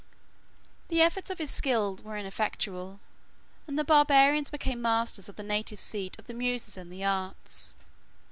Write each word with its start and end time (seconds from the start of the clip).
The 0.87 0.99
efforts 0.99 1.29
of 1.29 1.37
his 1.37 1.51
skill 1.51 1.97
were 2.03 2.17
ineffectual, 2.17 2.99
and 3.67 3.77
the 3.77 3.83
barbarians 3.83 4.49
became 4.49 4.81
masters 4.81 5.29
of 5.29 5.35
the 5.35 5.43
native 5.43 5.79
seat 5.79 6.17
of 6.17 6.25
the 6.25 6.33
muses 6.33 6.75
and 6.75 6.91
the 6.91 7.03
arts. 7.03 7.75